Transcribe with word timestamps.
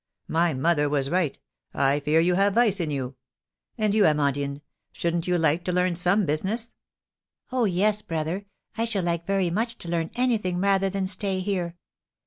My 0.27 0.55
mother 0.55 0.89
was 0.89 1.11
right, 1.11 1.37
I 1.75 1.99
fear 1.99 2.19
you 2.19 2.33
have 2.33 2.55
vice 2.55 2.79
in 2.79 2.89
you. 2.89 3.17
And 3.77 3.93
you, 3.93 4.07
Amandine, 4.07 4.61
shouldn't 4.91 5.27
you 5.27 5.37
like 5.37 5.63
to 5.65 5.71
learn 5.71 5.95
some 5.95 6.25
business?" 6.25 6.71
"Oh, 7.51 7.65
yes, 7.65 8.01
brother; 8.01 8.47
I 8.75 8.85
should 8.85 9.03
like 9.03 9.27
very 9.27 9.51
much 9.51 9.77
to 9.77 9.89
learn 9.89 10.09
anything 10.15 10.57
rather 10.57 10.89
than 10.89 11.05
stay 11.05 11.41
here. 11.41 11.75